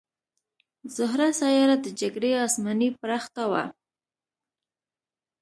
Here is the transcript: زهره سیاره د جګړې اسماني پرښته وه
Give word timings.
زهره 0.95 1.29
سیاره 1.39 1.75
د 1.81 1.87
جګړې 1.99 2.31
اسماني 2.45 2.89
پرښته 3.01 3.43
وه 3.51 3.65